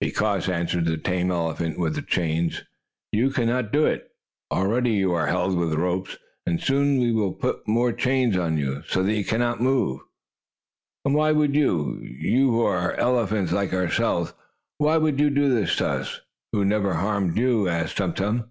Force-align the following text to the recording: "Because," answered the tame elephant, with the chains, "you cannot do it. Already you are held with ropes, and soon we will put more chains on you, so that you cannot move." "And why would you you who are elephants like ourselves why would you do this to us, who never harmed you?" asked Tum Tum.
"Because," 0.00 0.48
answered 0.48 0.86
the 0.86 0.96
tame 0.96 1.30
elephant, 1.30 1.78
with 1.78 1.94
the 1.94 2.00
chains, 2.00 2.62
"you 3.12 3.28
cannot 3.28 3.70
do 3.70 3.84
it. 3.84 4.10
Already 4.50 4.92
you 4.92 5.12
are 5.12 5.26
held 5.26 5.54
with 5.58 5.74
ropes, 5.74 6.16
and 6.46 6.58
soon 6.58 6.98
we 6.98 7.12
will 7.12 7.34
put 7.34 7.68
more 7.68 7.92
chains 7.92 8.34
on 8.34 8.56
you, 8.56 8.82
so 8.88 9.02
that 9.02 9.12
you 9.12 9.26
cannot 9.26 9.60
move." 9.60 10.00
"And 11.04 11.14
why 11.14 11.32
would 11.32 11.54
you 11.54 11.98
you 12.00 12.50
who 12.52 12.62
are 12.62 12.92
elephants 12.94 13.52
like 13.52 13.74
ourselves 13.74 14.32
why 14.78 14.96
would 14.96 15.20
you 15.20 15.28
do 15.28 15.52
this 15.54 15.76
to 15.76 15.86
us, 15.86 16.22
who 16.52 16.64
never 16.64 16.94
harmed 16.94 17.36
you?" 17.36 17.68
asked 17.68 17.98
Tum 17.98 18.14
Tum. 18.14 18.44